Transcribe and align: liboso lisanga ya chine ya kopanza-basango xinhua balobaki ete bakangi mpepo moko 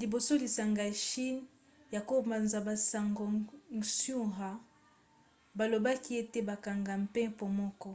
liboso 0.00 0.32
lisanga 0.42 0.80
ya 0.88 0.94
chine 1.06 1.42
ya 1.94 2.00
kopanza-basango 2.08 3.24
xinhua 3.94 4.50
balobaki 5.56 6.10
ete 6.20 6.38
bakangi 6.48 6.94
mpepo 7.04 7.44
moko 7.58 7.90